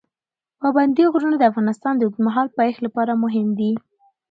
پابندي 0.59 1.03
غرونه 1.13 1.35
د 1.37 1.43
افغانستان 1.51 1.93
د 1.95 2.01
اوږدمهاله 2.05 2.55
پایښت 2.59 2.79
لپاره 2.87 3.21
مهم 3.23 3.47
دي. 3.59 3.71